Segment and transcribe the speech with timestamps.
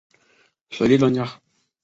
[0.71, 1.39] 水利专家。